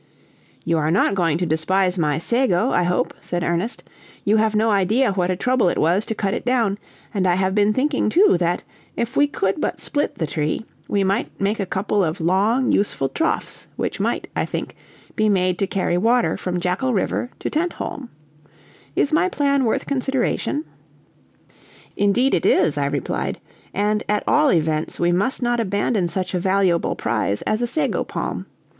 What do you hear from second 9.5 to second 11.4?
but split the tree, we might